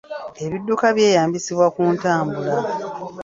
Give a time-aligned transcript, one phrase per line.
[0.45, 2.55] Ebidduka byeyambisibwa ku ntambula.